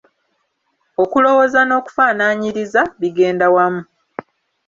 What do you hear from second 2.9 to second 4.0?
bigenda wamu.